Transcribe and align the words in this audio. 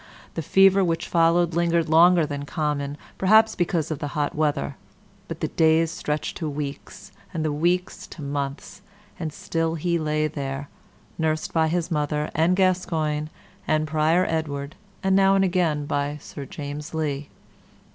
The 0.33 0.41
fever 0.41 0.83
which 0.83 1.07
followed 1.07 1.53
lingered 1.53 1.87
longer 1.87 2.25
than 2.25 2.43
common 2.45 2.97
perhaps 3.19 3.53
because 3.53 3.91
of 3.91 3.99
the 3.99 4.07
hot 4.17 4.33
weather 4.33 4.75
and 5.29 5.39
the 5.39 5.47
days 5.49 5.91
stretched 5.91 6.37
to 6.37 6.49
weeks, 6.49 7.11
and 7.35 7.45
the 7.45 7.51
weeks 7.53 8.07
to 8.07 8.23
months, 8.23 8.81
and 9.19 9.31
still 9.31 9.75
he 9.75 9.99
lay 9.99 10.25
there, 10.25 10.69
nursed 11.19 11.53
by 11.53 11.67
his 11.67 11.91
mother 11.91 12.31
and 12.33 12.55
Gascoyne 12.55 13.29
and 13.67 13.87
Prior 13.87 14.25
Edward, 14.27 14.73
and 15.03 15.15
now 15.15 15.35
and 15.35 15.45
again 15.45 15.85
by 15.85 16.17
Sir 16.19 16.45
James 16.45 16.95
Lee. 16.95 17.29